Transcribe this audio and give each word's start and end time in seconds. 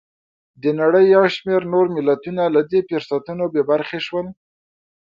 د 0.61 0.63
نړۍ 0.79 1.05
یو 1.15 1.23
شمېر 1.35 1.61
نور 1.73 1.85
ملتونه 1.95 2.43
له 2.55 2.61
دې 2.71 2.79
فرصتونو 2.89 3.43
بې 3.53 3.61
برخې 3.71 3.99
شول. 4.05 4.27